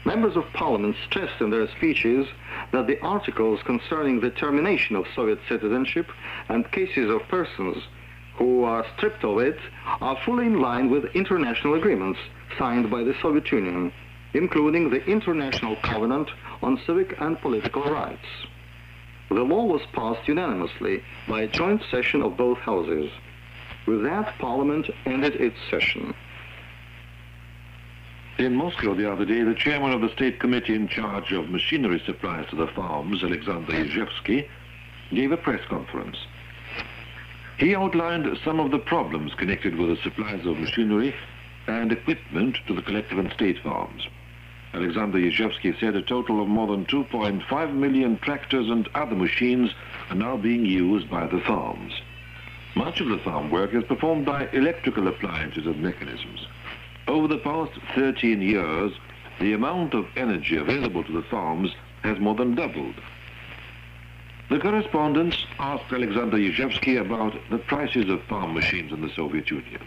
[0.05, 2.27] Members of Parliament stressed in their speeches
[2.73, 6.11] that the articles concerning the termination of Soviet citizenship
[6.51, 7.83] and cases of persons
[8.39, 9.59] who are stripped of it
[10.01, 12.21] are fully in line with international agreements
[12.57, 13.93] signed by the Soviet Union,
[14.33, 16.31] including the International Covenant
[16.63, 18.27] on Civic and Political Rights.
[19.29, 23.11] The law was passed unanimously by a joint session of both houses.
[23.87, 26.15] With that, Parliament ended its session.
[28.39, 32.01] In Moscow the other day, the chairman of the state committee in charge of machinery
[32.07, 34.49] supplies to the farms, Alexander Izhevsky,
[35.11, 36.17] gave a press conference.
[37.59, 41.13] He outlined some of the problems connected with the supplies of machinery
[41.67, 44.07] and equipment to the collective and state farms.
[44.73, 49.73] Alexander Yezhevsky said a total of more than 2.5 million tractors and other machines
[50.09, 51.93] are now being used by the farms.
[52.77, 56.47] Much of the farm work is performed by electrical appliances and mechanisms.
[57.09, 58.93] Over the past 13 years,
[59.41, 62.95] the amount of energy available to the farms has more than doubled.
[64.50, 69.82] The correspondents asked Alexander Izhevsky about the prices of farm machines in the Soviet Union.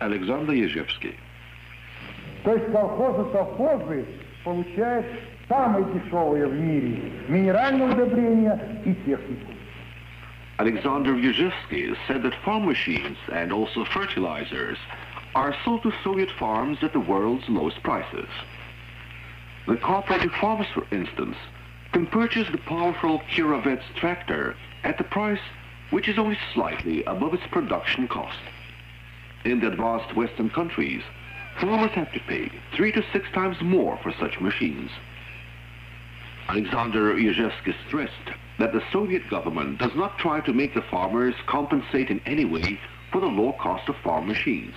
[0.00, 1.14] Alexander Izhevsky.
[2.44, 4.04] То есть колхозы совхозы
[4.42, 5.06] получают
[5.48, 9.52] самые дешевые в мире минеральные удобрения и технику.
[10.58, 14.78] Alexander Yuzhevsky said that farm machines and also fertilizers
[15.34, 18.28] are sold to Soviet farms at the world's lowest prices.
[19.66, 21.36] The cooperative farmers, for instance,
[21.91, 25.39] can purchase the powerful Kirovets tractor at the price
[25.89, 28.37] which is only slightly above its production cost.
[29.43, 31.01] In the advanced Western countries,
[31.59, 34.91] farmers have to pay three to six times more for such machines.
[36.47, 38.13] Alexander Yezhevsky stressed
[38.57, 42.79] that the Soviet government does not try to make the farmers compensate in any way
[43.11, 44.73] for the low cost of farm machines.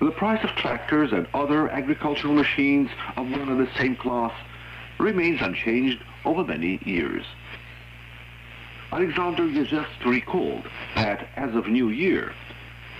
[0.00, 4.32] The price of tractors and other agricultural machines of one and the same class
[4.98, 7.24] remains unchanged over many years.
[8.90, 12.32] Alexander Yezhevsky recalled that as of New Year,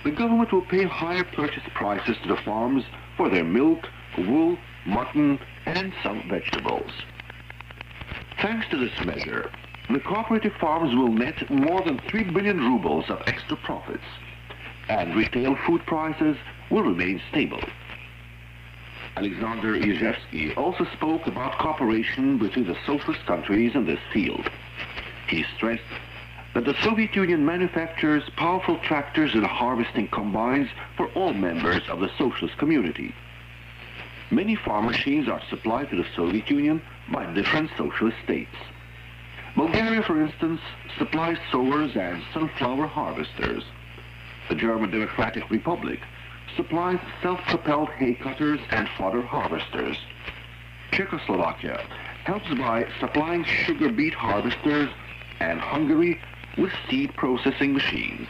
[0.03, 2.83] the government will pay higher purchase prices to the farms
[3.17, 3.87] for their milk,
[4.17, 6.91] wool, mutton, and some vegetables.
[8.41, 9.51] Thanks to this measure,
[9.89, 14.03] the cooperative farms will net more than 3 billion rubles of extra profits,
[14.87, 16.37] and retail food prices
[16.69, 17.61] will remain stable.
[19.19, 24.49] Alexander Yezhevsky also spoke about cooperation between the socialist countries in this field.
[25.27, 25.83] He stressed
[26.53, 32.09] that the Soviet Union manufactures powerful tractors and harvesting combines for all members of the
[32.17, 33.13] socialist community.
[34.31, 38.55] Many farm machines are supplied to the Soviet Union by different socialist states.
[39.53, 40.61] Bulgaria, for instance,
[40.97, 43.65] supplies sowers and sunflower harvesters.
[44.47, 45.99] The German Democratic Republic
[46.55, 49.97] supplies self-propelled hay cutters and fodder harvesters.
[50.91, 51.81] Czechoslovakia
[52.23, 54.89] helps by supplying sugar beet harvesters
[55.39, 56.19] and Hungary
[56.57, 58.27] with seed processing machines.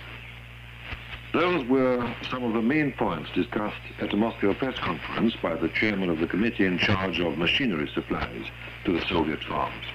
[1.32, 5.70] Those were some of the main points discussed at a Moscow press conference by the
[5.70, 8.46] chairman of the committee in charge of machinery supplies
[8.86, 9.86] to the Soviet farms.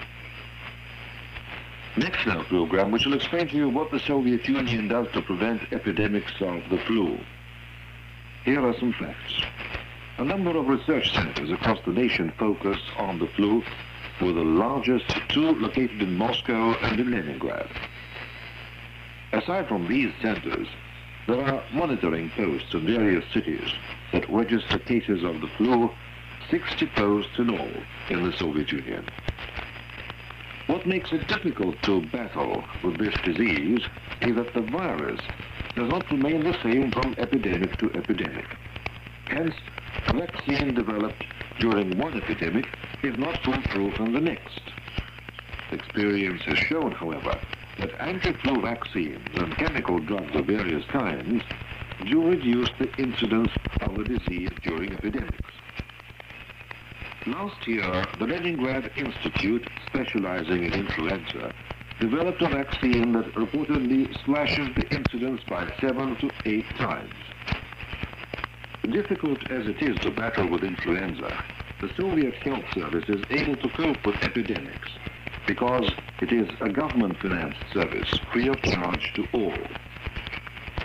[1.97, 5.21] Next in our program, we shall explain to you what the Soviet Union does to
[5.21, 7.17] prevent epidemics of the flu.
[8.45, 9.41] Here are some facts.
[10.19, 13.63] A number of research centers across the nation focus on the flu,
[14.21, 17.67] with the largest two located in Moscow and in Leningrad.
[19.33, 20.67] Aside from these centers,
[21.25, 23.67] there are monitoring posts in various cities
[24.11, 25.89] that register cases of the flu,
[26.51, 27.71] 60 posts in all
[28.11, 29.07] in the Soviet Union.
[30.67, 33.81] What makes it difficult to battle with this disease
[34.21, 35.19] is that the virus
[35.75, 38.45] does not remain the same from epidemic to epidemic.
[39.25, 39.55] Hence,
[40.13, 41.23] vaccine developed
[41.59, 42.65] during one epidemic
[43.03, 44.61] is not foolproof in the next.
[45.71, 47.39] Experience has shown, however,
[47.79, 51.43] that anti-flu vaccines and chemical drugs of various kinds
[52.05, 53.51] do reduce the incidence
[53.81, 55.51] of the disease during epidemics.
[57.25, 61.53] Last year, the Leningrad Institute, specializing in influenza,
[61.99, 67.13] developed a vaccine that reportedly slashes the incidence by seven to eight times.
[68.83, 71.43] Difficult as it is to battle with influenza,
[71.81, 74.89] the Soviet health service is able to cope with epidemics
[75.47, 75.91] because
[76.21, 79.57] it is a government-financed service free of charge to all.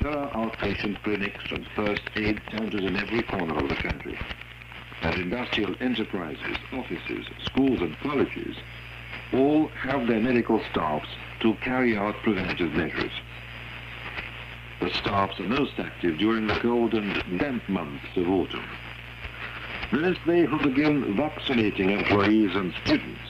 [0.02, 4.18] There are outpatient clinics and first aid centers in every corner of the country.
[5.02, 8.56] And industrial enterprises, offices, schools and colleges
[9.32, 11.08] all have their medical staffs
[11.40, 13.12] to carry out preventive measures.
[14.80, 18.64] The staffs are most active during the cold and damp months of autumn.
[19.92, 23.20] Then they who begin vaccinating employees and students.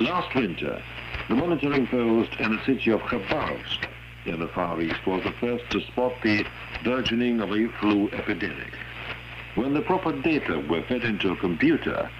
[0.00, 0.82] Last winter,
[1.28, 3.86] the monitoring post in the city of Khabarovsk
[4.26, 6.44] in the Far East was the first to spot the
[6.84, 8.74] burgeoning of a flu epidemic.
[9.54, 12.10] When the proper data were fed into a computer,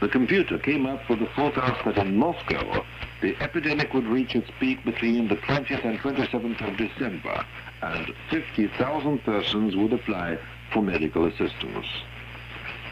[0.00, 2.84] the computer came up with the forecast that in Moscow,
[3.22, 7.44] the epidemic would reach its peak between the 20th and 27th of December,
[7.80, 10.38] and 50,000 persons would apply
[10.72, 11.86] for medical assistance.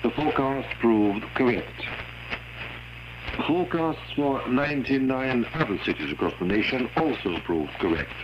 [0.02, 1.84] The forecast proved correct.
[3.46, 8.14] Forecasts for 99 other cities across the nation also proved correct.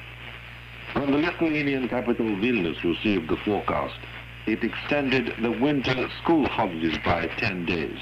[0.95, 3.99] When the Lithuanian capital Vilnius received the forecast,
[4.47, 7.99] it extended the winter school holidays by 10 days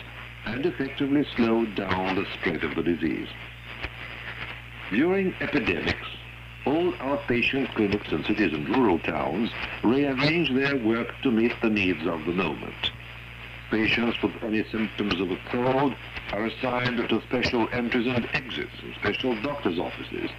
[0.54, 3.28] and effectively slowed down the spread of the disease.
[4.90, 6.08] During epidemics,
[6.64, 9.50] all outpatient clinics in cities and rural towns
[9.84, 12.92] rearrange their work to meet the needs of the moment.
[13.70, 15.94] Patients with any symptoms of a cold
[16.32, 20.30] are assigned to special entries and exits in special doctor's offices.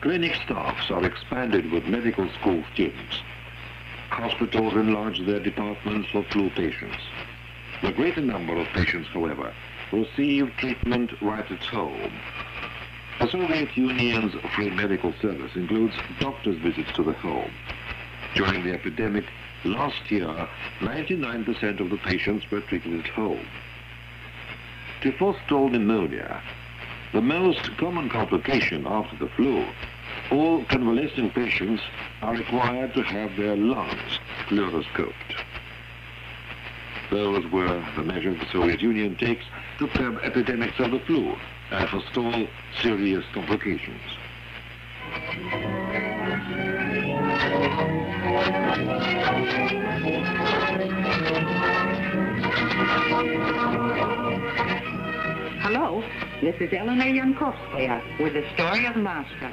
[0.00, 3.20] Clinic staffs are expanded with medical school students.
[4.10, 7.17] Hospitals enlarge their departments for flu patients.
[7.80, 9.52] The greater number of patients, however,
[9.92, 12.12] receive treatment right at home.
[13.20, 17.52] The Soviet Union's free medical service includes doctor's visits to the home.
[18.34, 19.26] During the epidemic,
[19.64, 20.48] last year,
[20.80, 23.46] 99% of the patients were treated at home.
[25.02, 26.42] To forestall pneumonia,
[27.12, 29.64] the most common complication after the flu,
[30.32, 31.82] all convalescent patients
[32.22, 34.18] are required to have their lungs
[34.48, 35.44] fluoroscoped.
[37.10, 39.44] Those were the measures the Soviet Union takes
[39.78, 41.34] to curb epidemics of the flu
[41.70, 42.46] and forestall
[42.82, 44.00] serious complications.
[55.62, 56.04] Hello,
[56.42, 59.52] this is Eleanor Yankovskaya with the story of Masha.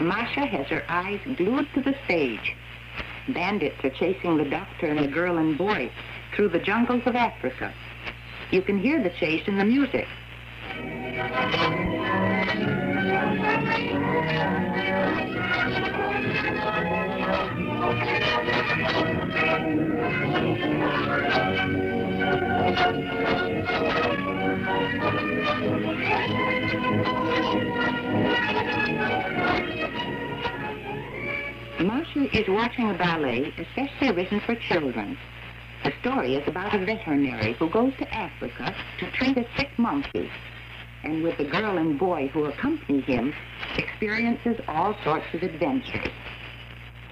[0.00, 2.54] Masha has her eyes glued to the stage.
[3.28, 5.90] Bandits are chasing the doctor and the girl and boy
[6.34, 7.72] through the jungles of Africa.
[8.50, 10.06] You can hear the chase in the music.
[17.84, 18.00] Masha
[32.32, 35.18] is watching a ballet especially written for children.
[35.84, 40.30] The story is about a veterinary who goes to Africa to treat a sick monkey,
[41.02, 43.34] and with the girl and boy who accompany him,
[43.76, 46.08] experiences all sorts of adventures.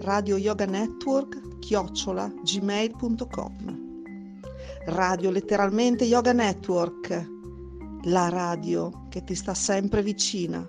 [0.00, 3.92] Radio Yoga Network chiocciola gmail.com
[4.86, 7.32] Radio Letteralmente Yoga Network
[8.06, 10.68] la radio che ti sta sempre vicina.